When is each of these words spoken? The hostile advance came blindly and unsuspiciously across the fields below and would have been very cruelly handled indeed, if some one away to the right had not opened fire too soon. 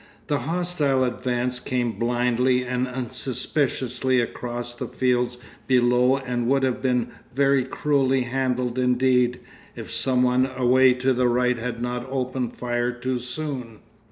The 0.25 0.39
hostile 0.39 1.03
advance 1.03 1.59
came 1.59 1.99
blindly 1.99 2.65
and 2.65 2.87
unsuspiciously 2.87 4.19
across 4.19 4.73
the 4.73 4.87
fields 4.87 5.37
below 5.67 6.17
and 6.17 6.47
would 6.47 6.63
have 6.63 6.81
been 6.81 7.11
very 7.31 7.63
cruelly 7.63 8.21
handled 8.21 8.79
indeed, 8.79 9.41
if 9.75 9.91
some 9.91 10.23
one 10.23 10.47
away 10.55 10.95
to 10.95 11.13
the 11.13 11.27
right 11.27 11.59
had 11.59 11.83
not 11.83 12.07
opened 12.09 12.57
fire 12.57 12.91
too 12.91 13.19
soon. 13.19 13.81